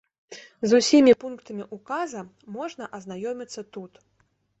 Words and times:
З 0.69 0.77
усімі 0.77 1.11
пунктамі 1.23 1.67
ўказа 1.77 2.23
можна 2.55 2.87
азнаёміцца 3.01 3.61
тут. 3.77 4.01